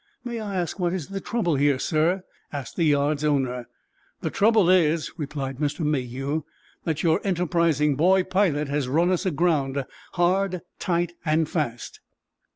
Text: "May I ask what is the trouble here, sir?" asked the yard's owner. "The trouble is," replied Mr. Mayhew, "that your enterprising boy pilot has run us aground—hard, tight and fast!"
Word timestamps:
"May 0.23 0.39
I 0.39 0.55
ask 0.55 0.79
what 0.79 0.93
is 0.93 1.09
the 1.09 1.21
trouble 1.21 1.57
here, 1.57 1.77
sir?" 1.77 2.23
asked 2.51 2.75
the 2.75 2.85
yard's 2.85 3.23
owner. 3.23 3.67
"The 4.21 4.31
trouble 4.31 4.67
is," 4.67 5.11
replied 5.15 5.57
Mr. 5.57 5.81
Mayhew, 5.81 6.43
"that 6.85 7.03
your 7.03 7.21
enterprising 7.23 7.95
boy 7.95 8.23
pilot 8.23 8.67
has 8.67 8.87
run 8.89 9.11
us 9.11 9.27
aground—hard, 9.27 10.61
tight 10.79 11.13
and 11.23 11.47
fast!" 11.47 11.99